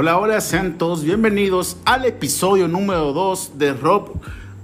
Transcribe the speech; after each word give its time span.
Hola, 0.00 0.16
hola, 0.16 0.40
sean 0.40 0.78
todos 0.78 1.02
bienvenidos 1.02 1.76
al 1.84 2.04
episodio 2.04 2.68
número 2.68 3.12
2 3.12 3.58
de 3.58 3.72
Rob 3.72 4.12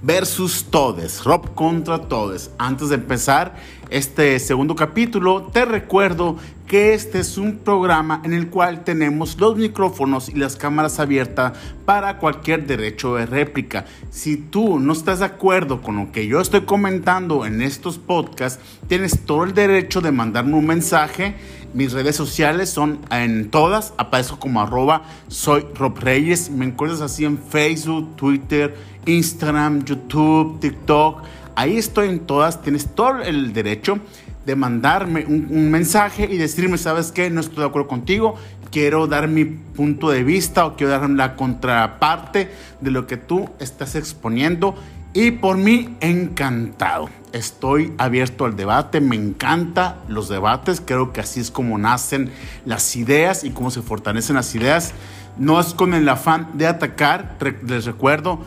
versus 0.05 0.67
Todes, 0.71 1.25
Rob 1.25 1.55
contra 1.55 1.99
Todes. 1.99 2.51
Antes 2.59 2.91
de 2.91 2.97
empezar 2.97 3.55
este 3.89 4.39
segundo 4.39 4.77
capítulo, 4.77 5.51
te 5.53 5.65
recuerdo 5.65 6.37
que 6.67 6.93
este 6.93 7.21
es 7.21 7.39
un 7.39 7.59
programa 7.59 8.21
en 8.25 8.35
el 8.35 8.51
cual 8.51 8.85
tenemos 8.85 9.39
los 9.41 9.57
micrófonos 9.57 10.29
y 10.29 10.35
las 10.35 10.57
cámaras 10.57 11.01
abiertas 11.01 11.55
para 11.87 12.19
cualquier 12.19 12.67
derecho 12.67 13.15
de 13.15 13.25
réplica. 13.25 13.87
Si 14.11 14.37
tú 14.37 14.79
no 14.79 14.93
estás 14.93 15.21
de 15.21 15.27
acuerdo 15.27 15.81
con 15.81 15.97
lo 15.97 16.13
que 16.13 16.27
yo 16.27 16.41
estoy 16.41 16.63
comentando 16.63 17.47
en 17.47 17.63
estos 17.63 17.97
podcasts, 17.97 18.63
tienes 18.89 19.21
todo 19.25 19.45
el 19.45 19.55
derecho 19.55 20.03
de 20.03 20.13
mandarme 20.13 20.55
un 20.55 20.67
mensaje 20.67 21.37
mis 21.75 21.93
redes 21.93 22.15
sociales 22.15 22.71
son 22.71 23.01
en 23.11 23.51
todas, 23.51 23.95
aparezco 23.99 24.39
como 24.39 24.61
arroba 24.61 25.03
soy 25.27 25.67
Rob 25.75 25.99
Reyes. 25.99 26.49
Me 26.49 26.67
encuentras 26.67 27.01
así 27.01 27.25
en 27.25 27.37
Facebook, 27.37 28.15
Twitter, 28.15 28.77
Instagram, 29.07 29.85
YouTube, 29.85 30.61
TikTok. 30.61 31.23
Ahí 31.57 31.79
estoy 31.79 32.09
en 32.09 32.21
todas. 32.21 32.63
Tienes 32.63 32.89
todo 32.95 33.21
el 33.23 33.53
derecho 33.53 33.99
de 34.47 34.57
mandarme 34.57 35.25
un, 35.27 35.71
mensaje 35.71 36.29
y 36.31 36.37
decirme, 36.37 36.79
¿sabes 36.79 37.13
qué? 37.13 37.31
No 37.31 37.41
estoy 37.41 37.59
de 37.59 37.67
acuerdo 37.67 37.89
contigo. 37.89 38.35
Quiero 38.71 39.07
dar 39.07 39.29
mi 39.29 39.45
punto 39.45 40.11
de 40.11 40.25
vista 40.25 40.67
o 40.67 40.77
quiero 40.77 40.93
dar 40.93 41.09
la 41.09 41.37
contraparte 41.37 42.51
de 42.81 42.91
lo 42.91 43.07
que 43.07 43.17
tú 43.17 43.49
estás 43.61 43.95
exponiendo. 43.95 44.75
Y 45.13 45.31
por 45.31 45.57
mí, 45.57 45.97
encantado. 46.01 47.09
Estoy 47.33 47.93
abierto 47.99 48.45
al 48.45 48.57
debate, 48.57 49.01
me 49.01 49.15
encantan 49.15 49.97
los 50.09 50.29
debates, 50.29 50.83
creo 50.85 51.13
que 51.13 51.21
así 51.21 51.41
es 51.41 51.53
como 51.53 51.79
nacen 51.79 52.31
las 52.65 52.97
ideas 52.97 53.45
y 53.45 53.51
cómo 53.51 53.71
se 53.71 53.81
fortalecen 53.81 54.37
las 54.37 54.53
ideas. 54.57 54.93
No 55.37 55.61
es 55.61 55.75
con 55.75 55.95
el 55.95 56.09
afán 56.09 56.51
de 56.55 56.67
atacar, 56.67 57.37
les 57.67 57.85
recuerdo, 57.85 58.41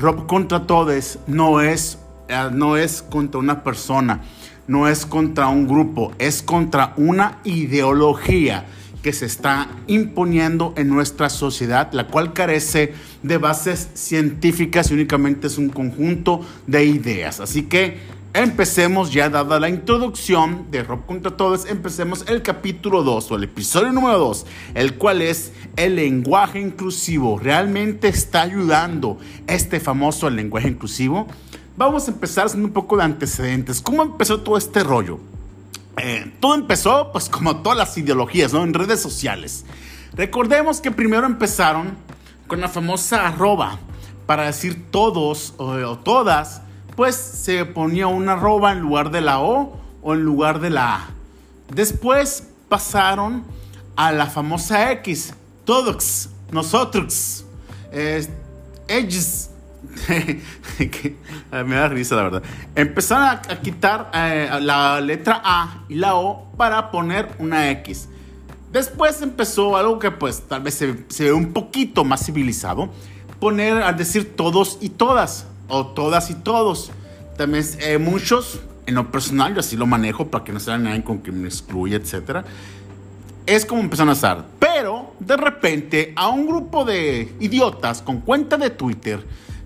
Rob 0.00 0.26
contra 0.26 0.66
todos 0.66 1.18
no 1.26 1.60
es, 1.60 1.98
eh, 2.28 2.48
no 2.52 2.78
es 2.78 3.02
contra 3.02 3.38
una 3.38 3.62
persona, 3.62 4.22
no 4.66 4.88
es 4.88 5.04
contra 5.04 5.48
un 5.48 5.68
grupo, 5.68 6.12
es 6.18 6.42
contra 6.42 6.94
una 6.96 7.40
ideología 7.44 8.64
que 9.02 9.12
se 9.12 9.26
está 9.26 9.68
imponiendo 9.88 10.72
en 10.78 10.88
nuestra 10.88 11.28
sociedad, 11.28 11.92
la 11.92 12.06
cual 12.06 12.32
carece 12.32 12.94
de 13.22 13.36
bases 13.36 13.90
científicas 13.92 14.90
y 14.90 14.94
únicamente 14.94 15.48
es 15.48 15.58
un 15.58 15.68
conjunto 15.68 16.40
de 16.66 16.84
ideas. 16.86 17.40
Así 17.40 17.64
que 17.64 17.98
empecemos 18.32 19.12
ya 19.12 19.28
dada 19.28 19.58
la 19.58 19.68
introducción 19.68 20.70
de 20.70 20.82
Rob 20.82 21.04
contra 21.06 21.36
Todos, 21.36 21.66
empecemos 21.66 22.24
el 22.28 22.42
capítulo 22.42 23.02
2 23.02 23.30
o 23.30 23.36
el 23.36 23.44
episodio 23.44 23.92
número 23.92 24.18
2, 24.18 24.46
el 24.74 24.94
cual 24.94 25.22
es 25.22 25.52
el 25.76 25.96
lenguaje 25.96 26.60
inclusivo. 26.60 27.38
¿Realmente 27.38 28.08
está 28.08 28.42
ayudando 28.42 29.18
este 29.46 29.80
famoso 29.80 30.30
lenguaje 30.30 30.68
inclusivo? 30.68 31.26
Vamos 31.76 32.08
a 32.08 32.10
empezar 32.10 32.46
haciendo 32.46 32.68
un 32.68 32.74
poco 32.74 32.96
de 32.96 33.04
antecedentes. 33.04 33.80
¿Cómo 33.80 34.02
empezó 34.02 34.40
todo 34.40 34.56
este 34.56 34.82
rollo? 34.84 35.18
Eh, 35.96 36.32
todo 36.40 36.54
empezó, 36.54 37.10
pues 37.12 37.28
como 37.28 37.56
todas 37.62 37.76
las 37.76 37.96
ideologías, 37.98 38.52
¿no? 38.52 38.62
En 38.62 38.74
redes 38.74 39.00
sociales. 39.00 39.64
Recordemos 40.14 40.80
que 40.80 40.90
primero 40.90 41.26
empezaron 41.26 41.96
con 42.46 42.60
la 42.60 42.68
famosa 42.68 43.28
arroba 43.28 43.78
para 44.26 44.44
decir 44.44 44.90
todos 44.90 45.54
o, 45.56 45.98
todas, 45.98 46.62
pues 46.96 47.16
se 47.16 47.64
ponía 47.64 48.06
una 48.06 48.32
arroba 48.32 48.72
en 48.72 48.80
lugar 48.80 49.10
de 49.10 49.20
la 49.20 49.40
O 49.40 49.78
o 50.02 50.14
en 50.14 50.22
lugar 50.22 50.60
de 50.60 50.70
la 50.70 50.94
A. 50.94 51.08
Después 51.72 52.48
pasaron 52.68 53.44
a 53.96 54.12
la 54.12 54.26
famosa 54.26 54.92
X, 54.92 55.34
todos, 55.64 56.30
nosotros, 56.50 57.44
ellos, 58.88 59.50
me 61.50 61.74
da 61.74 61.88
risa, 61.88 62.16
la 62.16 62.22
verdad. 62.22 62.42
Empezaron 62.74 63.24
a, 63.24 63.60
quitar 63.60 64.10
eh, 64.14 64.48
la 64.60 65.00
letra 65.00 65.40
A 65.44 65.84
y 65.88 65.94
la 65.94 66.14
O 66.14 66.50
para 66.56 66.90
poner 66.90 67.28
una 67.38 67.70
X. 67.70 68.08
Después 68.72 69.20
empezó 69.20 69.76
algo 69.76 69.98
que 69.98 70.10
pues 70.10 70.42
tal 70.46 70.62
vez 70.62 70.74
se, 70.74 71.24
ve 71.24 71.32
un 71.32 71.52
poquito 71.52 72.04
más 72.04 72.24
civilizado. 72.24 72.90
Poner 73.40 73.82
a 73.82 73.92
decir 73.92 74.36
todos 74.36 74.78
y 74.80 74.90
todas. 74.90 75.46
O 75.70 75.86
todas 75.86 76.30
y 76.30 76.34
todos. 76.34 76.90
También 77.38 77.64
eh, 77.80 77.96
muchos, 77.96 78.60
en 78.86 78.96
lo 78.96 79.10
personal, 79.10 79.54
yo 79.54 79.60
así 79.60 79.76
lo 79.76 79.86
manejo 79.86 80.26
para 80.28 80.44
que 80.44 80.52
no 80.52 80.60
sea 80.60 80.76
nadie 80.76 81.02
con 81.02 81.20
que 81.20 81.32
me 81.32 81.48
excluya, 81.48 81.96
etc. 81.96 82.44
Es 83.46 83.64
como 83.64 83.80
empezaron 83.80 84.10
a 84.10 84.12
estar. 84.12 84.44
Pero 84.58 85.14
de 85.18 85.36
repente 85.36 86.12
a 86.16 86.28
un 86.28 86.46
grupo 86.46 86.84
de 86.84 87.34
idiotas 87.40 88.02
con 88.02 88.20
cuenta 88.20 88.58
de 88.58 88.70
Twitter 88.70 89.24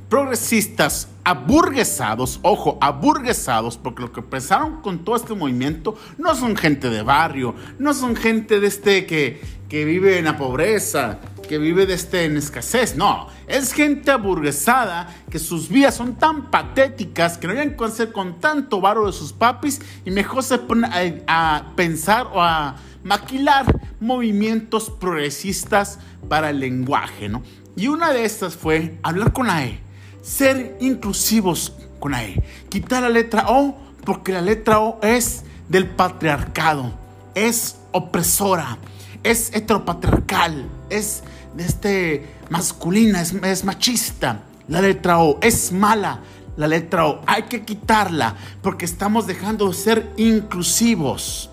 progresistas 0.09 1.09
aburguesados, 1.25 2.39
ojo, 2.43 2.79
aburguesados, 2.81 3.77
porque 3.77 4.03
lo 4.03 4.13
que 4.13 4.23
pensaron 4.23 4.81
con 4.81 5.05
todo 5.05 5.17
este 5.17 5.35
movimiento 5.35 5.97
no 6.19 6.37
son 6.37 6.57
gente 6.57 6.89
de 6.89 7.03
barrio, 7.03 7.57
no 7.81 7.93
son 7.95 8.15
gente 8.15 8.61
de 8.61 8.67
este 8.69 9.07
que, 9.07 9.41
que 9.69 9.85
vive 9.85 10.19
en 10.19 10.27
la 10.27 10.37
pobreza, 10.37 11.19
que 11.47 11.59
vive 11.59 11.87
de 11.87 11.95
este 11.95 12.25
en 12.25 12.37
escasez, 12.37 12.97
no, 12.97 13.29
es 13.47 13.73
gente 13.73 14.11
aburguesada 14.11 15.15
que 15.31 15.39
sus 15.39 15.69
vidas 15.69 15.95
son 15.95 16.17
tan 16.17 16.51
patéticas 16.51 17.39
que 17.39 17.47
no 17.47 17.53
hayan 17.53 17.77
que 17.77 17.85
hacer 17.85 18.13
con 18.13 18.41
tanto 18.41 18.81
varo 18.81 19.07
de 19.07 19.13
sus 19.13 19.33
papis 19.33 19.81
y 20.05 20.11
mejor 20.11 20.43
se 20.43 20.59
ponen 20.59 20.85
a, 21.27 21.57
a 21.57 21.77
pensar 21.77 22.29
o 22.33 22.43
a 22.43 22.77
maquilar 23.03 23.67
movimientos 24.01 24.91
progresistas 24.91 25.99
para 26.29 26.51
el 26.51 26.61
lenguaje, 26.61 27.29
¿no? 27.29 27.43
Y 27.77 27.89
una 27.89 28.13
de 28.13 28.25
estas 28.25 28.57
fue 28.57 28.99
hablar 29.03 29.33
con 29.33 29.47
la 29.47 29.65
E 29.67 29.85
ser 30.25 30.79
inclusivos 30.81 31.75
con 32.01 32.13
la 32.13 32.25
E. 32.25 32.43
Quitar 32.71 33.03
la 33.03 33.11
letra 33.11 33.45
O 33.49 33.77
porque 34.05 34.33
la 34.33 34.41
letra 34.41 34.81
O 34.81 34.99
es 35.03 35.45
del 35.69 35.87
patriarcado, 35.89 36.93
es 37.35 37.79
opresora, 37.93 38.79
es 39.25 39.53
heteropatriarcal, 39.53 40.69
es 40.91 41.25
este 41.59 42.37
masculina, 42.51 43.21
es, 43.21 43.33
es 43.33 43.65
machista. 43.65 44.43
La 44.69 44.81
letra 44.81 45.19
O 45.19 45.39
es 45.43 45.73
mala. 45.73 46.21
La 46.57 46.69
letra 46.69 47.07
O 47.07 47.21
hay 47.27 47.43
que 47.43 47.65
quitarla 47.65 48.37
porque 48.63 48.85
estamos 48.85 49.27
dejando 49.27 49.69
de 49.69 49.75
ser 49.75 50.13
inclusivos. 50.17 51.51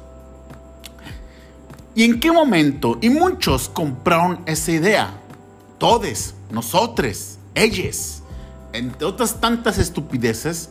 ¿Y 1.96 2.04
en 2.04 2.20
qué 2.20 2.32
momento? 2.32 3.00
Y 3.02 3.10
muchos 3.10 3.68
compraron 3.68 4.42
esa 4.46 4.72
idea. 4.72 5.14
Todos, 5.80 6.36
nosotros, 6.52 7.40
ellos 7.56 8.22
entre 8.74 9.06
otras 9.06 9.40
tantas 9.40 9.78
estupideces, 9.78 10.70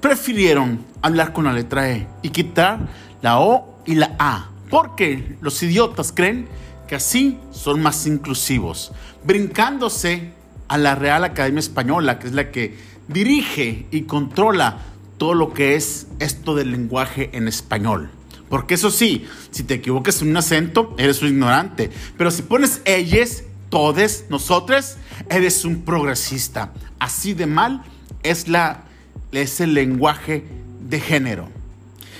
prefirieron 0.00 0.84
hablar 1.00 1.32
con 1.32 1.44
la 1.44 1.52
letra 1.52 1.90
E 1.90 2.06
y 2.22 2.30
quitar 2.30 2.80
la 3.20 3.40
O 3.40 3.78
y 3.86 3.94
la 3.94 4.14
A. 4.18 4.51
Porque 4.72 5.36
los 5.42 5.62
idiotas 5.62 6.12
creen 6.12 6.48
que 6.88 6.94
así 6.94 7.36
son 7.50 7.82
más 7.82 8.06
inclusivos, 8.06 8.90
brincándose 9.22 10.32
a 10.66 10.78
la 10.78 10.94
Real 10.94 11.24
Academia 11.24 11.60
Española, 11.60 12.18
que 12.18 12.28
es 12.28 12.32
la 12.32 12.50
que 12.50 12.78
dirige 13.06 13.84
y 13.90 14.04
controla 14.04 14.78
todo 15.18 15.34
lo 15.34 15.52
que 15.52 15.74
es 15.74 16.06
esto 16.20 16.54
del 16.54 16.70
lenguaje 16.70 17.28
en 17.34 17.48
español. 17.48 18.08
Porque 18.48 18.72
eso 18.72 18.90
sí, 18.90 19.26
si 19.50 19.62
te 19.62 19.74
equivocas 19.74 20.22
en 20.22 20.30
un 20.30 20.38
acento, 20.38 20.94
eres 20.96 21.20
un 21.20 21.28
ignorante. 21.28 21.90
Pero 22.16 22.30
si 22.30 22.40
pones 22.40 22.80
ellos, 22.86 23.42
todes, 23.68 24.24
nosotros, 24.30 24.96
eres 25.28 25.66
un 25.66 25.82
progresista. 25.82 26.72
Así 26.98 27.34
de 27.34 27.44
mal 27.44 27.82
es, 28.22 28.48
la, 28.48 28.84
es 29.32 29.60
el 29.60 29.74
lenguaje 29.74 30.46
de 30.80 30.98
género. 30.98 31.50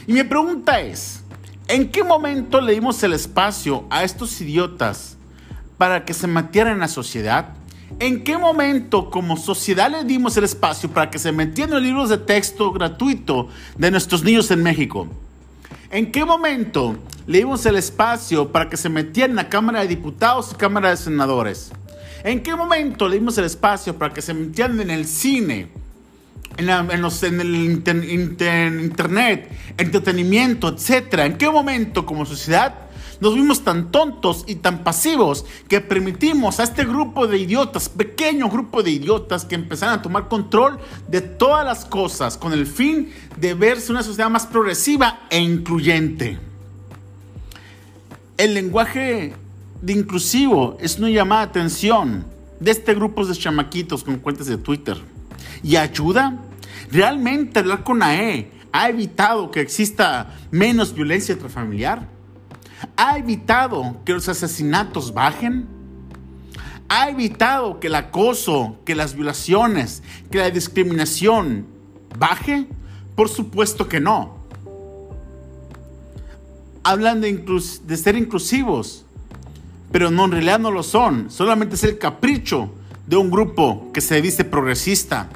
Y 0.06 0.12
mi 0.12 0.24
pregunta 0.24 0.82
es, 0.82 1.21
¿en 1.72 1.88
qué 1.88 2.04
momento 2.04 2.60
le 2.60 2.74
dimos 2.74 3.02
el 3.02 3.14
espacio 3.14 3.86
a 3.88 4.04
estos 4.04 4.38
idiotas 4.42 5.16
para 5.78 6.04
que 6.04 6.12
se 6.12 6.26
metieran 6.26 6.74
en 6.74 6.80
la 6.80 6.88
sociedad? 6.88 7.54
¿En 7.98 8.24
qué 8.24 8.36
momento 8.36 9.10
como 9.10 9.38
sociedad 9.38 9.90
le 9.90 10.04
dimos 10.04 10.36
el 10.36 10.44
espacio 10.44 10.90
para 10.90 11.10
que 11.10 11.18
se 11.18 11.32
metieran 11.32 11.78
en 11.78 11.82
libros 11.82 12.10
de 12.10 12.18
texto 12.18 12.72
gratuito 12.72 13.48
de 13.78 13.90
nuestros 13.90 14.22
niños 14.22 14.50
en 14.50 14.62
México? 14.62 15.08
¿En 15.90 16.12
qué 16.12 16.26
momento 16.26 16.96
le 17.26 17.38
dimos 17.38 17.64
el 17.64 17.76
espacio 17.76 18.52
para 18.52 18.68
que 18.68 18.76
se 18.76 18.90
metieran 18.90 19.34
la 19.34 19.48
Cámara 19.48 19.80
de 19.80 19.88
Diputados 19.88 20.50
y 20.52 20.56
Cámara 20.56 20.90
de 20.90 20.98
Senadores? 20.98 21.72
¿En 22.22 22.42
qué 22.42 22.54
momento 22.54 23.08
le 23.08 23.16
dimos 23.16 23.38
el 23.38 23.46
espacio 23.46 23.96
para 23.96 24.12
que 24.12 24.20
se 24.20 24.34
metieran 24.34 24.78
en 24.78 24.90
el 24.90 25.06
cine, 25.06 25.68
en, 26.56 27.02
los, 27.02 27.22
en 27.22 27.40
el 27.40 27.54
internet, 27.54 29.50
entretenimiento, 29.78 30.68
etcétera? 30.68 31.26
¿En 31.26 31.36
qué 31.38 31.48
momento 31.50 32.04
como 32.06 32.26
sociedad 32.26 32.74
nos 33.22 33.36
vimos 33.36 33.62
tan 33.62 33.92
tontos 33.92 34.44
y 34.48 34.56
tan 34.56 34.82
pasivos 34.82 35.44
que 35.68 35.80
permitimos 35.80 36.58
a 36.58 36.64
este 36.64 36.84
grupo 36.84 37.28
de 37.28 37.38
idiotas, 37.38 37.88
pequeño 37.88 38.48
grupo 38.50 38.82
de 38.82 38.90
idiotas, 38.90 39.44
que 39.44 39.54
empezaron 39.54 39.94
a 39.94 40.02
tomar 40.02 40.26
control 40.26 40.80
de 41.06 41.20
todas 41.20 41.64
las 41.64 41.84
cosas 41.84 42.36
con 42.36 42.52
el 42.52 42.66
fin 42.66 43.12
de 43.36 43.54
verse 43.54 43.92
una 43.92 44.02
sociedad 44.02 44.28
más 44.28 44.44
progresiva 44.46 45.20
e 45.30 45.38
incluyente? 45.38 46.36
El 48.36 48.54
lenguaje 48.54 49.34
de 49.80 49.92
inclusivo 49.92 50.76
es 50.80 50.98
una 50.98 51.10
llamada 51.10 51.42
de 51.42 51.50
atención 51.50 52.24
de 52.58 52.72
este 52.72 52.92
grupo 52.92 53.24
de 53.24 53.36
chamaquitos 53.36 54.02
con 54.02 54.16
cuentas 54.18 54.48
de 54.48 54.56
Twitter. 54.56 55.11
¿Y 55.62 55.76
ayuda? 55.76 56.38
¿Realmente 56.90 57.60
hablar 57.60 57.84
con 57.84 58.02
AE 58.02 58.50
ha 58.72 58.88
evitado 58.88 59.50
que 59.50 59.60
exista 59.60 60.34
menos 60.50 60.94
violencia 60.94 61.34
intrafamiliar? 61.34 62.08
¿Ha 62.96 63.18
evitado 63.18 63.96
que 64.04 64.12
los 64.12 64.28
asesinatos 64.28 65.14
bajen? 65.14 65.66
¿Ha 66.88 67.08
evitado 67.08 67.80
que 67.80 67.86
el 67.86 67.94
acoso, 67.94 68.78
que 68.84 68.94
las 68.94 69.14
violaciones, 69.14 70.02
que 70.30 70.38
la 70.38 70.50
discriminación 70.50 71.66
baje? 72.18 72.66
Por 73.14 73.28
supuesto 73.28 73.88
que 73.88 74.00
no. 74.00 74.36
Hablan 76.82 77.20
de, 77.20 77.32
de 77.84 77.96
ser 77.96 78.16
inclusivos, 78.16 79.04
pero 79.92 80.10
no, 80.10 80.24
en 80.24 80.32
realidad 80.32 80.58
no 80.58 80.72
lo 80.72 80.82
son. 80.82 81.30
Solamente 81.30 81.76
es 81.76 81.84
el 81.84 81.98
capricho 81.98 82.70
de 83.06 83.16
un 83.16 83.30
grupo 83.30 83.90
que 83.92 84.00
se 84.00 84.20
dice 84.20 84.44
progresista 84.44 85.28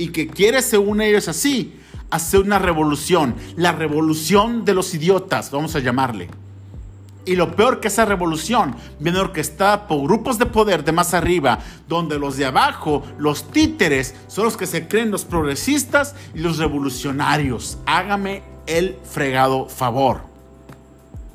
y 0.00 0.08
que 0.08 0.28
quiere, 0.28 0.62
según 0.62 1.02
ellos 1.02 1.28
así, 1.28 1.74
hacer 2.10 2.40
una 2.40 2.58
revolución. 2.58 3.34
La 3.56 3.72
revolución 3.72 4.64
de 4.64 4.72
los 4.72 4.94
idiotas, 4.94 5.50
vamos 5.50 5.76
a 5.76 5.80
llamarle. 5.80 6.30
Y 7.26 7.36
lo 7.36 7.54
peor 7.54 7.80
que 7.80 7.88
esa 7.88 8.06
revolución 8.06 8.74
viene 8.98 9.18
orquestada 9.18 9.86
por 9.86 10.02
grupos 10.02 10.38
de 10.38 10.46
poder 10.46 10.84
de 10.84 10.92
más 10.92 11.12
arriba, 11.12 11.58
donde 11.86 12.18
los 12.18 12.38
de 12.38 12.46
abajo, 12.46 13.02
los 13.18 13.50
títeres, 13.50 14.14
son 14.26 14.46
los 14.46 14.56
que 14.56 14.66
se 14.66 14.88
creen 14.88 15.10
los 15.10 15.26
progresistas 15.26 16.14
y 16.34 16.38
los 16.38 16.56
revolucionarios. 16.56 17.76
Hágame 17.84 18.42
el 18.66 18.96
fregado 19.04 19.68
favor. 19.68 20.22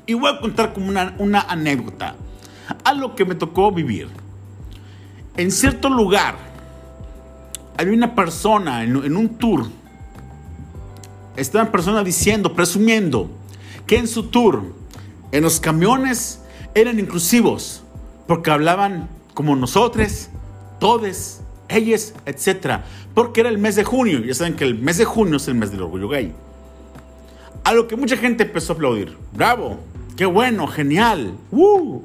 Y 0.06 0.14
voy 0.14 0.32
a 0.34 0.40
contar 0.40 0.72
como 0.74 0.88
una, 0.88 1.14
una 1.18 1.42
anécdota, 1.42 2.16
algo 2.82 3.14
que 3.14 3.24
me 3.24 3.36
tocó 3.36 3.70
vivir. 3.70 4.08
En 5.36 5.52
cierto 5.52 5.88
lugar, 5.88 6.45
había 7.78 7.94
una 7.94 8.14
persona 8.14 8.82
en, 8.84 9.16
un 9.16 9.28
tour, 9.38 9.66
estaba 11.36 11.70
persona 11.70 12.02
diciendo, 12.02 12.54
presumiendo, 12.54 13.30
que 13.86 13.98
en 13.98 14.08
su 14.08 14.24
tour 14.24 14.62
en 15.32 15.42
los 15.42 15.60
camiones 15.60 16.40
eran 16.74 16.98
inclusivos 16.98 17.82
porque 18.26 18.50
hablaban 18.50 19.08
como 19.34 19.54
nosotros, 19.54 20.28
todes, 20.80 21.42
ellos, 21.68 22.14
etc. 22.24 22.80
Porque 23.14 23.40
era 23.40 23.50
el 23.50 23.58
mes 23.58 23.76
de 23.76 23.84
junio. 23.84 24.20
Ya 24.20 24.34
saben 24.34 24.54
que 24.54 24.64
el 24.64 24.78
mes 24.78 24.98
de 24.98 25.04
junio 25.04 25.36
es 25.36 25.46
el 25.48 25.54
mes 25.54 25.70
del 25.70 25.82
orgullo 25.82 26.08
gay. 26.08 26.32
A 27.64 27.72
lo 27.74 27.86
que 27.86 27.96
mucha 27.96 28.16
gente 28.16 28.44
empezó 28.44 28.72
a 28.72 28.76
aplaudir. 28.76 29.16
Bravo, 29.32 29.78
qué 30.16 30.26
bueno, 30.26 30.66
genial. 30.66 31.34
¡Uh! 31.50 32.00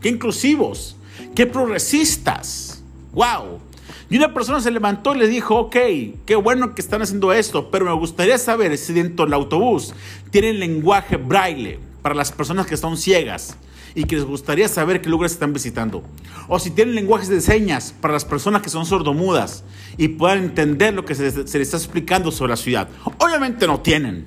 ¡Qué 0.00 0.10
inclusivos! 0.10 0.96
¡Qué 1.34 1.46
progresistas! 1.46 2.82
¡Wow! 3.12 3.60
Y 4.10 4.16
una 4.16 4.34
persona 4.34 4.60
se 4.60 4.72
levantó 4.72 5.14
y 5.14 5.18
le 5.18 5.28
dijo, 5.28 5.54
ok, 5.56 5.76
qué 6.26 6.34
bueno 6.34 6.74
que 6.74 6.82
están 6.82 7.00
haciendo 7.00 7.32
esto, 7.32 7.70
pero 7.70 7.84
me 7.84 7.92
gustaría 7.92 8.38
saber 8.38 8.76
si 8.76 8.92
dentro 8.92 9.24
del 9.24 9.34
autobús 9.34 9.94
tienen 10.30 10.58
lenguaje 10.58 11.16
braille 11.16 11.78
para 12.02 12.16
las 12.16 12.32
personas 12.32 12.66
que 12.66 12.74
están 12.74 12.96
ciegas 12.96 13.56
y 13.94 14.04
que 14.04 14.16
les 14.16 14.24
gustaría 14.24 14.68
saber 14.68 15.00
qué 15.00 15.08
lugares 15.08 15.32
están 15.32 15.52
visitando. 15.52 16.02
O 16.48 16.58
si 16.58 16.72
tienen 16.72 16.96
lenguajes 16.96 17.28
de 17.28 17.40
señas 17.40 17.94
para 18.00 18.12
las 18.12 18.24
personas 18.24 18.62
que 18.62 18.68
son 18.68 18.84
sordomudas 18.84 19.62
y 19.96 20.08
puedan 20.08 20.38
entender 20.38 20.92
lo 20.92 21.04
que 21.04 21.14
se, 21.14 21.24
les 21.24 21.54
está 21.54 21.76
explicando 21.76 22.32
sobre 22.32 22.50
la 22.50 22.56
ciudad. 22.56 22.88
Obviamente 23.18 23.64
no 23.68 23.78
tienen. 23.78 24.26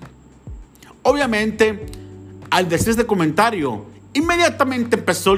Obviamente, 1.01 1.85
al 2.49 2.69
decir 2.69 2.91
este 2.91 3.05
comentario, 3.05 3.85
inmediatamente 4.13 4.95
empezó 4.95 5.33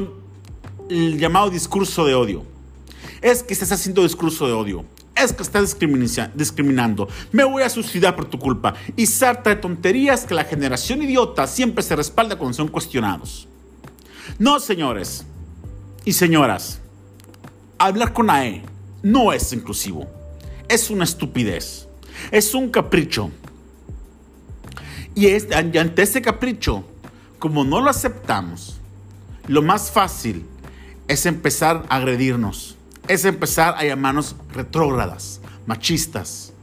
el 0.88 1.18
llamado 1.18 1.50
discurso 1.50 2.06
de 2.06 2.14
odio. 2.14 2.55
Es 3.26 3.42
que 3.42 3.54
estás 3.54 3.72
haciendo 3.72 4.04
discurso 4.04 4.46
de 4.46 4.54
odio 4.54 4.86
es 5.16 5.34
que 5.34 5.42
estás 5.42 5.76
discriminando. 6.36 7.08
Me 7.32 7.44
voy 7.44 7.64
a 7.64 7.70
suicidar 7.70 8.16
por 8.16 8.26
tu 8.26 8.38
culpa. 8.38 8.76
Y 8.96 9.08
sarta 9.08 9.50
de 9.50 9.56
tonterías 9.56 10.26
que 10.26 10.36
la 10.36 10.44
generación 10.44 11.02
idiota 11.02 11.48
siempre 11.48 11.84
se 11.84 11.96
respalda 11.96 12.38
cuando 12.38 12.54
son 12.56 12.68
cuestionados. 12.68 13.48
No, 14.38 14.60
señores 14.60 15.26
y 16.04 16.14
señoras, 16.14 16.80
hablar 17.80 18.14
con 18.14 18.30
AE 18.30 18.62
no 19.02 19.34
es 19.34 19.52
inclusivo. 19.54 20.06
Es 20.68 20.92
una 20.92 21.06
estupidez. 21.06 21.88
Es 22.30 22.54
un 22.54 22.70
capricho. 22.70 23.32
Y, 25.16 25.30
y 25.30 25.78
ante 25.78 26.04
ese 26.04 26.22
capricho, 26.22 26.84
como 27.40 27.64
no 27.64 27.82
lo 27.82 27.90
aceptamos, 27.90 28.78
lo 29.48 29.64
más 29.64 29.90
fácil 29.90 30.46
es 31.08 31.26
empezar 31.26 31.86
a 31.90 31.96
agredirnos 31.96 32.76
es 33.08 33.26
empezar 33.26 33.76
a 33.78 33.86
llamarnos 33.86 34.36
retrógradas, 34.54 35.42
machistas, 35.66 36.54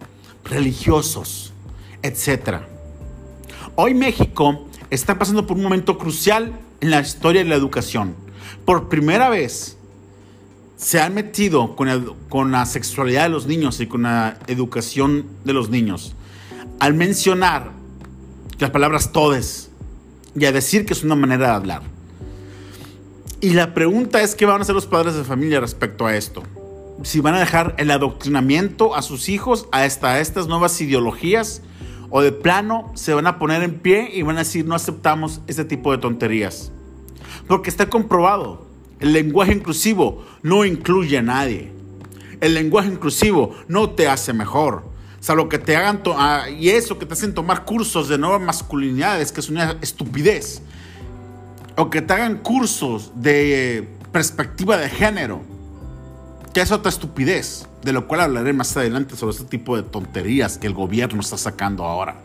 religiosos, 0.45 1.53
etc. 2.03 2.61
Hoy 3.77 3.95
México 3.95 4.67
está 4.91 5.19
pasando 5.19 5.47
por 5.47 5.57
un 5.57 5.63
momento 5.63 5.99
crucial 5.99 6.59
en 6.81 6.91
la 6.91 7.01
historia 7.01 7.43
de 7.43 7.49
la 7.49 7.55
educación. 7.55 8.15
Por 8.65 8.89
primera 8.89 9.29
vez 9.29 9.77
se 10.77 11.01
han 11.01 11.15
metido 11.15 11.77
con, 11.77 12.17
con 12.29 12.53
la 12.53 12.67
sexualidad 12.67 13.25
de 13.25 13.29
los 13.29 13.47
niños 13.47 13.81
y 13.81 13.87
con 13.87 14.03
la 14.03 14.39
educación 14.49 15.27
de 15.45 15.53
los 15.53 15.71
niños. 15.71 16.15
Al 16.81 16.95
mencionar 16.95 17.71
las 18.59 18.71
palabras 18.71 19.13
todes 19.13 19.71
y 20.35 20.45
a 20.45 20.53
decir 20.53 20.87
que 20.87 20.93
es 20.93 21.05
una 21.05 21.15
manera 21.15 21.47
de 21.47 21.53
hablar. 21.53 21.83
Y 23.45 23.55
la 23.55 23.75
pregunta 23.75 24.23
es 24.23 24.37
qué 24.37 24.47
van 24.47 24.61
a 24.61 24.63
hacer 24.63 24.77
los 24.77 24.87
padres 24.87 25.17
de 25.17 25.25
familia 25.25 25.59
respecto 25.59 26.07
a 26.07 26.17
esto. 26.17 26.45
Si 27.03 27.19
van 27.19 27.35
a 27.35 27.41
dejar 27.41 27.75
el 27.77 27.91
adoctrinamiento 27.91 28.95
a 28.95 29.03
sus 29.03 29.29
hijos 29.29 29.67
a, 29.73 29.85
estas 29.85 30.47
nuevas 30.47 30.81
ideologías 30.81 31.61
o 32.09 32.23
de 32.23 32.31
plano 32.31 32.93
se 32.95 33.15
van 33.15 33.27
a 33.27 33.41
poner 33.41 33.65
en 33.65 33.81
pie 33.81 34.11
y 34.13 34.23
van 34.23 34.37
a 34.37 34.45
decir 34.45 34.65
no 34.65 34.77
aceptamos 34.77 35.41
este 35.49 35.65
tipo 35.65 35.91
de 35.91 35.99
tonterías. 35.99 36.71
Porque 37.49 37.69
está 37.69 37.91
comprobado, 37.91 38.65
el 39.01 39.13
lenguaje 39.13 39.53
inclusivo 39.53 40.25
no 40.43 40.65
incluye 40.65 41.19
a 41.19 41.23
nadie. 41.23 41.73
El 42.41 42.55
lenguaje 42.55 42.91
inclusivo 42.91 43.57
no 43.67 43.91
te 43.91 44.07
hace 44.07 44.33
mejor. 44.33 44.85
Salvo 45.19 45.49
que 45.49 45.59
te 45.59 45.75
hagan, 45.75 46.01
ah, 46.15 46.45
y 46.49 46.69
eso 46.69 46.97
que 46.97 47.07
te 47.07 47.15
hacen 47.15 47.35
tomar 47.35 47.65
cursos 47.65 48.09
de 48.09 48.19
nuevas 48.19 48.41
masculinidades, 48.41 49.33
que 49.33 49.41
es 49.41 49.49
una 49.49 49.79
estupidez 49.81 50.63
o 51.77 51.91
que 51.91 52.03
te 52.03 52.13
hagan 52.13 52.39
cursos 52.39 53.13
de 53.15 53.89
perspectiva 54.13 54.77
de 54.77 54.89
género, 54.89 55.43
que 56.53 56.61
es 56.61 56.71
otra 56.71 56.91
estupidez, 56.91 57.67
de 57.83 57.93
lo 57.93 58.07
cual 58.07 58.21
hablaré 58.21 58.53
más 58.53 58.77
adelante 58.77 59.17
sobre 59.17 59.33
este 59.37 59.47
tipo 59.47 59.77
de 59.77 59.83
tonterías 59.83 60.59
que 60.59 60.67
el 60.67 60.75
gobierno 60.75 61.21
está 61.21 61.39
sacando 61.39 61.85
ahora. 61.85 62.17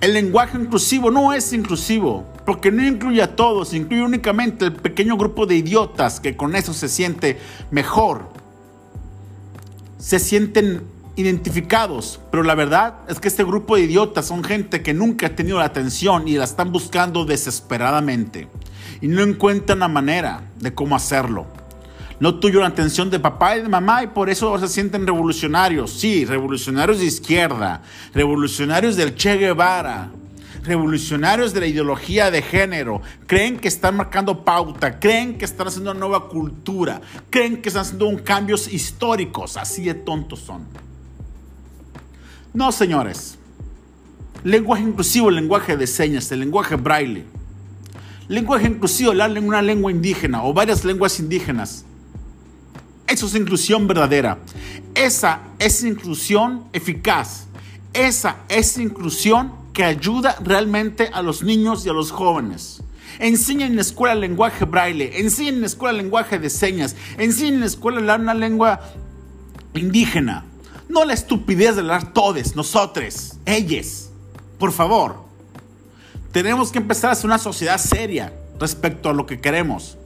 El 0.00 0.12
lenguaje 0.12 0.58
inclusivo 0.58 1.10
no 1.10 1.32
es 1.32 1.52
inclusivo, 1.52 2.26
porque 2.44 2.70
no 2.70 2.86
incluye 2.86 3.22
a 3.22 3.34
todos, 3.34 3.72
incluye 3.74 4.02
únicamente 4.02 4.66
el 4.66 4.72
pequeño 4.74 5.16
grupo 5.16 5.46
de 5.46 5.56
idiotas 5.56 6.20
que 6.20 6.36
con 6.36 6.54
eso 6.54 6.74
se 6.74 6.88
siente 6.88 7.38
mejor, 7.70 8.28
se 9.98 10.18
sienten 10.18 10.82
identificados, 11.16 12.20
pero 12.30 12.42
la 12.42 12.54
verdad 12.54 12.98
es 13.08 13.18
que 13.18 13.28
este 13.28 13.42
grupo 13.42 13.76
de 13.76 13.82
idiotas 13.82 14.26
son 14.26 14.44
gente 14.44 14.82
que 14.82 14.94
nunca 14.94 15.28
ha 15.28 15.36
tenido 15.36 15.58
la 15.58 15.64
atención 15.64 16.28
y 16.28 16.34
la 16.34 16.44
están 16.44 16.70
buscando 16.70 17.24
desesperadamente 17.24 18.48
y 19.00 19.08
no 19.08 19.22
encuentran 19.22 19.80
la 19.80 19.88
manera 19.88 20.50
de 20.60 20.74
cómo 20.74 20.94
hacerlo. 20.94 21.46
No 22.18 22.38
tuvieron 22.38 22.62
la 22.62 22.68
atención 22.68 23.10
de 23.10 23.20
papá 23.20 23.56
y 23.56 23.62
de 23.62 23.68
mamá 23.68 24.02
y 24.02 24.06
por 24.08 24.30
eso 24.30 24.58
se 24.58 24.68
sienten 24.68 25.06
revolucionarios. 25.06 25.90
Sí, 25.90 26.24
revolucionarios 26.24 26.98
de 26.98 27.04
izquierda, 27.04 27.82
revolucionarios 28.14 28.96
del 28.96 29.14
Che 29.14 29.36
Guevara, 29.36 30.10
revolucionarios 30.64 31.52
de 31.52 31.60
la 31.60 31.66
ideología 31.66 32.30
de 32.30 32.40
género, 32.40 33.02
creen 33.26 33.58
que 33.58 33.68
están 33.68 33.96
marcando 33.96 34.44
pauta, 34.44 34.98
creen 34.98 35.36
que 35.36 35.44
están 35.44 35.68
haciendo 35.68 35.90
una 35.90 36.00
nueva 36.00 36.28
cultura, 36.28 37.02
creen 37.28 37.60
que 37.60 37.68
están 37.68 37.82
haciendo 37.82 38.06
un 38.06 38.18
cambios 38.18 38.72
históricos, 38.72 39.58
así 39.58 39.84
de 39.84 39.94
tontos 39.94 40.40
son. 40.40 40.66
No, 42.56 42.72
señores. 42.72 43.36
Lenguaje 44.42 44.82
inclusivo, 44.82 45.30
lenguaje 45.30 45.76
de 45.76 45.86
señas, 45.86 46.32
el 46.32 46.40
lenguaje 46.40 46.76
braille. 46.76 47.26
Lenguaje 48.28 48.66
inclusivo, 48.66 49.10
hablar 49.10 49.36
en 49.36 49.46
una 49.46 49.60
lengua 49.60 49.90
indígena 49.90 50.42
o 50.42 50.54
varias 50.54 50.82
lenguas 50.82 51.20
indígenas. 51.20 51.84
Eso 53.06 53.26
es 53.26 53.34
inclusión 53.34 53.86
verdadera. 53.86 54.38
Esa 54.94 55.40
es 55.58 55.84
inclusión 55.84 56.64
eficaz. 56.72 57.46
Esa 57.92 58.36
es 58.48 58.78
inclusión 58.78 59.52
que 59.74 59.84
ayuda 59.84 60.36
realmente 60.42 61.10
a 61.12 61.20
los 61.20 61.42
niños 61.42 61.84
y 61.84 61.90
a 61.90 61.92
los 61.92 62.10
jóvenes. 62.10 62.82
Enseña 63.18 63.66
en 63.66 63.76
la 63.76 63.82
escuela 63.82 64.14
lenguaje 64.14 64.64
braille, 64.64 65.20
enseña 65.20 65.50
en 65.50 65.60
la 65.60 65.66
escuela 65.66 65.92
lenguaje 65.92 66.38
de 66.38 66.48
señas, 66.48 66.96
enseña 67.18 67.48
en 67.50 67.60
la 67.60 67.66
escuela 67.66 68.14
una 68.14 68.32
lengua 68.32 68.80
indígena. 69.74 70.46
No 70.88 71.04
la 71.04 71.14
estupidez 71.14 71.74
de 71.74 71.80
hablar 71.80 72.12
todos, 72.12 72.54
nosotros, 72.54 73.34
ellos. 73.44 74.10
Por 74.58 74.72
favor. 74.72 75.24
Tenemos 76.32 76.70
que 76.70 76.78
empezar 76.78 77.10
a 77.10 77.14
ser 77.14 77.26
una 77.26 77.38
sociedad 77.38 77.78
seria. 77.78 78.32
respecto 78.58 79.10
a 79.10 79.12
lo 79.12 79.26
que 79.26 79.38
queremos. 79.38 79.98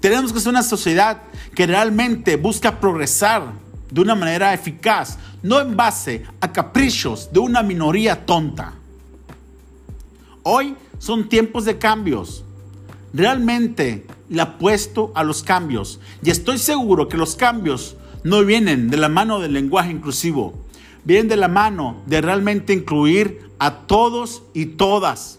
Tenemos 0.00 0.32
que 0.32 0.40
ser 0.40 0.50
una 0.50 0.62
sociedad 0.62 1.22
que 1.54 1.66
realmente 1.66 2.36
busca 2.36 2.78
progresar 2.78 3.52
de 3.90 4.00
una 4.00 4.14
manera 4.14 4.54
eficaz, 4.54 5.18
no 5.42 5.60
en 5.60 5.76
base 5.76 6.24
a 6.40 6.52
caprichos 6.52 7.30
de 7.32 7.40
una 7.40 7.62
minoría 7.62 8.24
tonta. 8.24 8.74
Hoy 10.42 10.76
son 10.98 11.28
tiempos 11.28 11.64
de 11.64 11.78
cambios. 11.78 12.44
Realmente 13.12 14.06
le 14.28 14.40
apuesto 14.40 15.10
a 15.14 15.24
los 15.24 15.42
cambios 15.42 15.98
y 16.22 16.30
estoy 16.30 16.58
seguro 16.58 17.08
que 17.08 17.16
los 17.16 17.34
cambios 17.34 17.96
no 18.22 18.44
vienen 18.44 18.90
de 18.90 18.96
la 18.96 19.08
mano 19.08 19.40
del 19.40 19.52
lenguaje 19.52 19.90
inclusivo, 19.90 20.54
vienen 21.04 21.28
de 21.28 21.36
la 21.36 21.48
mano 21.48 22.02
de 22.06 22.20
realmente 22.20 22.72
incluir 22.72 23.50
a 23.58 23.86
todos 23.86 24.42
y 24.54 24.66
todas 24.66 25.38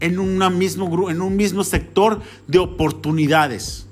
en, 0.00 0.18
una 0.18 0.50
mismo, 0.50 1.10
en 1.10 1.22
un 1.22 1.36
mismo 1.36 1.64
sector 1.64 2.20
de 2.46 2.58
oportunidades, 2.58 3.86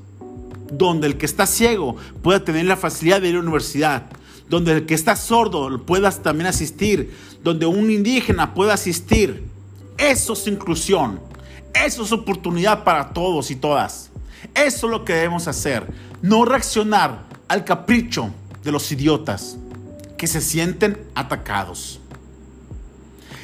donde 0.70 1.06
el 1.06 1.16
que 1.16 1.26
está 1.26 1.46
ciego 1.46 1.96
pueda 2.22 2.44
tener 2.44 2.64
la 2.66 2.76
facilidad 2.76 3.20
de 3.20 3.28
ir 3.28 3.34
a 3.34 3.38
la 3.38 3.42
universidad, 3.42 4.06
donde 4.48 4.72
el 4.72 4.86
que 4.86 4.94
está 4.94 5.16
sordo 5.16 5.82
pueda 5.84 6.10
también 6.10 6.48
asistir, 6.48 7.14
donde 7.42 7.66
un 7.66 7.90
indígena 7.90 8.54
pueda 8.54 8.74
asistir. 8.74 9.44
Eso 9.98 10.32
es 10.32 10.46
inclusión, 10.46 11.20
eso 11.74 12.02
es 12.02 12.12
oportunidad 12.12 12.84
para 12.84 13.10
todos 13.10 13.50
y 13.50 13.56
todas. 13.56 14.10
Eso 14.54 14.86
es 14.86 14.90
lo 14.90 15.04
que 15.04 15.14
debemos 15.14 15.46
hacer, 15.48 15.86
no 16.20 16.44
reaccionar 16.44 17.31
al 17.52 17.66
capricho 17.66 18.30
de 18.64 18.72
los 18.72 18.90
idiotas 18.92 19.58
que 20.16 20.26
se 20.26 20.40
sienten 20.40 20.96
atacados. 21.14 22.00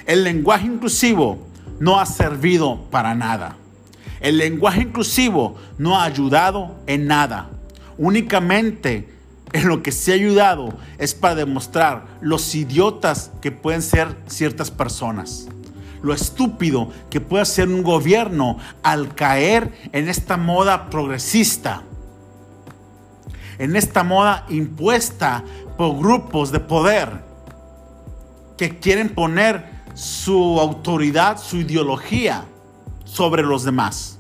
El 0.07 0.25
lenguaje 0.25 0.67
inclusivo 0.67 1.47
no 1.79 2.01
ha 2.01 2.07
servido 2.07 2.87
para 2.91 3.15
nada. 3.15 3.57
El 4.21 4.39
lenguaje 4.39 4.81
inclusivo 4.81 5.57
no 5.77 6.01
ha 6.01 6.05
ayudado 6.05 6.75
en 6.87 7.07
nada. 7.07 7.51
Únicamente 7.99 9.13
en 9.53 9.69
lo 9.69 9.83
que 9.83 9.93
se 9.93 10.13
ha 10.13 10.15
ayudado 10.15 10.73
es 10.97 11.13
para 11.13 11.35
demostrar 11.35 12.07
los 12.23 12.55
idiotas 12.55 13.31
que 13.43 13.53
pueden 13.53 13.83
ser 13.83 14.17
ciertas 14.27 14.71
personas. 14.71 15.49
Lo 16.01 16.15
estúpido 16.15 16.91
que 17.11 17.21
puede 17.21 17.45
ser 17.45 17.69
un 17.69 17.83
gobierno 17.83 18.57
al 18.83 19.15
caer 19.15 19.71
en 19.93 20.09
esta 20.09 20.39
moda 20.39 20.89
progresista. 20.89 21.83
En 23.59 23.77
esta 23.77 24.05
moda 24.05 24.47
impuesta 24.49 25.45
por 25.77 25.99
grupos 25.99 26.53
de 26.53 26.61
poder 26.61 27.25
que 28.57 28.79
quieren 28.79 29.15
poner 29.15 29.79
su 29.95 30.61
autoridad, 30.61 31.39
su 31.39 31.59
ideología 31.59 32.45
sobre 33.05 33.43
los 33.43 33.65
demás. 33.65 34.19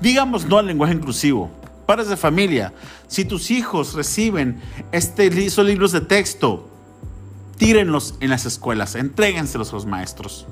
Digamos 0.00 0.46
no 0.46 0.58
al 0.58 0.66
lenguaje 0.66 0.94
inclusivo. 0.94 1.50
Padres 1.86 2.08
de 2.08 2.16
familia, 2.16 2.72
si 3.08 3.24
tus 3.24 3.50
hijos 3.50 3.94
reciben 3.94 4.60
este, 4.92 5.26
estos 5.26 5.66
libros 5.66 5.92
de 5.92 6.00
texto, 6.00 6.68
tírenlos 7.56 8.14
en 8.20 8.30
las 8.30 8.46
escuelas, 8.46 8.94
entréguenselos 8.94 9.70
a 9.70 9.74
los 9.74 9.86
maestros. 9.86 10.46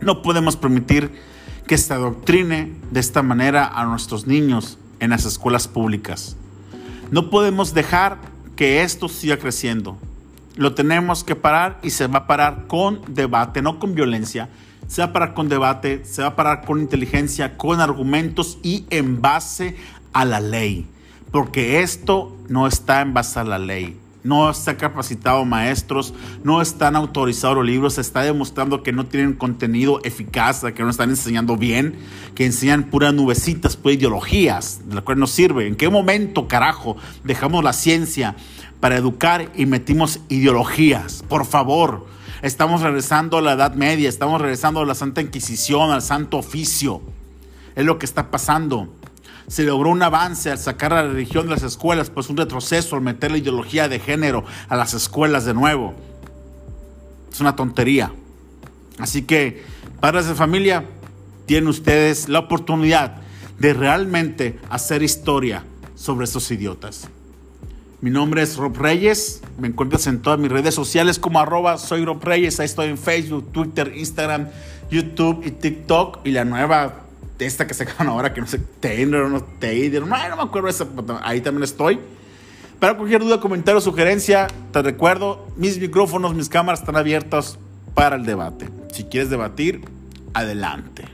No 0.00 0.22
podemos 0.22 0.56
permitir 0.56 1.18
que 1.66 1.78
se 1.78 1.94
adoctrine 1.94 2.74
de 2.90 3.00
esta 3.00 3.22
manera 3.22 3.66
a 3.66 3.84
nuestros 3.86 4.26
niños 4.26 4.78
en 5.00 5.10
las 5.10 5.24
escuelas 5.24 5.66
públicas. 5.66 6.36
No 7.14 7.30
podemos 7.30 7.74
dejar 7.74 8.18
que 8.56 8.82
esto 8.82 9.08
siga 9.08 9.36
creciendo. 9.36 9.96
Lo 10.56 10.74
tenemos 10.74 11.22
que 11.22 11.36
parar 11.36 11.78
y 11.84 11.90
se 11.90 12.08
va 12.08 12.18
a 12.18 12.26
parar 12.26 12.66
con 12.66 13.02
debate, 13.06 13.62
no 13.62 13.78
con 13.78 13.94
violencia. 13.94 14.48
Se 14.88 15.00
va 15.00 15.06
a 15.06 15.12
parar 15.12 15.32
con 15.32 15.48
debate, 15.48 16.04
se 16.04 16.22
va 16.22 16.28
a 16.30 16.34
parar 16.34 16.64
con 16.64 16.80
inteligencia, 16.80 17.56
con 17.56 17.80
argumentos 17.80 18.58
y 18.64 18.84
en 18.90 19.22
base 19.22 19.76
a 20.12 20.24
la 20.24 20.40
ley. 20.40 20.88
Porque 21.30 21.82
esto 21.82 22.36
no 22.48 22.66
está 22.66 23.00
en 23.00 23.14
base 23.14 23.38
a 23.38 23.44
la 23.44 23.60
ley. 23.60 23.96
No 24.24 24.50
está 24.50 24.76
capacitado 24.76 25.44
maestros, 25.44 26.14
no 26.42 26.60
están 26.60 26.96
autorizados 26.96 27.58
los 27.58 27.66
libros, 27.66 27.94
se 27.94 28.00
está 28.00 28.22
demostrando 28.22 28.82
que 28.82 28.90
no 28.90 29.06
tienen 29.06 29.34
contenido 29.34 30.00
eficaz, 30.02 30.64
que 30.74 30.82
no 30.82 30.90
están 30.90 31.10
enseñando 31.10 31.56
bien, 31.56 31.94
que 32.34 32.46
enseñan 32.46 32.84
puras 32.84 33.14
nubecitas, 33.14 33.76
puras 33.76 33.98
ideologías, 33.98 34.80
de 34.88 34.94
la 34.96 35.02
cual 35.02 35.18
no 35.18 35.26
sirve. 35.26 35.66
¿En 35.68 35.76
qué 35.76 35.90
momento, 35.90 36.48
carajo, 36.48 36.96
dejamos 37.22 37.62
la 37.62 37.72
ciencia 37.72 38.34
para 38.84 38.98
educar 38.98 39.50
y 39.54 39.64
metimos 39.64 40.20
ideologías. 40.28 41.24
Por 41.26 41.46
favor, 41.46 42.06
estamos 42.42 42.82
regresando 42.82 43.38
a 43.38 43.40
la 43.40 43.52
Edad 43.52 43.74
Media, 43.74 44.10
estamos 44.10 44.42
regresando 44.42 44.80
a 44.80 44.84
la 44.84 44.94
Santa 44.94 45.22
Inquisición, 45.22 45.90
al 45.90 46.02
Santo 46.02 46.36
Oficio. 46.36 47.00
Es 47.76 47.86
lo 47.86 47.98
que 47.98 48.04
está 48.04 48.30
pasando. 48.30 48.90
Se 49.46 49.64
logró 49.64 49.90
un 49.90 50.02
avance 50.02 50.50
al 50.50 50.58
sacar 50.58 50.92
la 50.92 51.02
religión 51.02 51.46
de 51.46 51.52
las 51.52 51.62
escuelas, 51.62 52.10
pues 52.10 52.28
un 52.30 52.36
retroceso 52.36 52.96
al 52.96 53.02
meter 53.02 53.30
la 53.30 53.38
ideología 53.38 53.88
de 53.88 54.00
género 54.00 54.44
a 54.68 54.76
las 54.76 54.94
escuelas 54.94 55.44
de 55.44 55.54
nuevo. 55.54 55.94
Es 57.32 57.40
una 57.40 57.56
tontería. 57.56 58.12
Así 58.98 59.22
que, 59.22 59.64
padres 60.00 60.26
de 60.26 60.34
familia, 60.34 60.84
tienen 61.46 61.68
ustedes 61.68 62.28
la 62.28 62.40
oportunidad 62.40 63.16
de 63.58 63.74
realmente 63.74 64.58
hacer 64.70 65.02
historia 65.02 65.64
sobre 65.94 66.24
estos 66.24 66.50
idiotas. 66.50 67.08
Mi 68.00 68.10
nombre 68.10 68.42
es 68.42 68.56
Rob 68.56 68.76
Reyes. 68.76 69.40
Me 69.58 69.68
encuentras 69.68 70.06
en 70.06 70.20
todas 70.20 70.38
mis 70.38 70.52
redes 70.52 70.74
sociales 70.74 71.18
como 71.18 71.40
arroba 71.40 71.78
soy 71.78 72.04
Rob 72.04 72.22
Reyes. 72.22 72.60
Ahí 72.60 72.66
estoy 72.66 72.88
en 72.88 72.98
Facebook, 72.98 73.50
Twitter, 73.50 73.94
Instagram, 73.96 74.48
YouTube 74.90 75.42
y 75.46 75.50
TikTok. 75.50 76.18
Y 76.24 76.32
la 76.32 76.44
nueva, 76.44 77.03
esta 77.38 77.66
que 77.66 77.74
sacaron 77.74 78.08
ahora, 78.08 78.32
que 78.32 78.40
no 78.40 78.46
sé, 78.46 78.58
Tinder 78.58 79.22
o 79.22 79.28
no 79.28 79.42
Tinder, 79.42 80.02
no, 80.02 80.28
no 80.28 80.36
me 80.36 80.42
acuerdo 80.42 80.68
esa. 80.68 80.86
Ahí 81.22 81.40
también 81.40 81.64
estoy. 81.64 81.98
Para 82.78 82.96
cualquier 82.96 83.22
duda, 83.22 83.40
comentario 83.40 83.78
o 83.78 83.80
sugerencia, 83.80 84.48
te 84.72 84.82
recuerdo, 84.82 85.46
mis 85.56 85.78
micrófonos, 85.78 86.34
mis 86.34 86.48
cámaras 86.48 86.80
están 86.80 86.96
abiertas 86.96 87.58
para 87.94 88.16
el 88.16 88.26
debate. 88.26 88.68
Si 88.92 89.04
quieres 89.04 89.30
debatir, 89.30 89.82
adelante. 90.34 91.04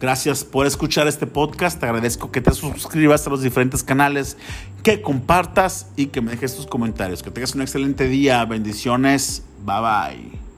Gracias 0.00 0.44
por 0.44 0.66
escuchar 0.66 1.06
este 1.06 1.26
podcast. 1.26 1.78
Te 1.78 1.86
agradezco 1.86 2.32
que 2.32 2.40
te 2.40 2.52
suscribas 2.52 3.26
a 3.26 3.30
los 3.30 3.42
diferentes 3.42 3.82
canales, 3.82 4.38
que 4.82 5.02
compartas 5.02 5.88
y 5.94 6.06
que 6.06 6.22
me 6.22 6.30
dejes 6.30 6.56
tus 6.56 6.66
comentarios. 6.66 7.22
Que 7.22 7.30
tengas 7.30 7.54
un 7.54 7.60
excelente 7.60 8.08
día. 8.08 8.42
Bendiciones. 8.46 9.42
Bye 9.64 9.80
bye. 9.80 10.49